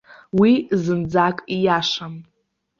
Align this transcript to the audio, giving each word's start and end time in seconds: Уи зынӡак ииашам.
Уи 0.39 0.51
зынӡак 0.83 1.37
ииашам. 1.55 2.13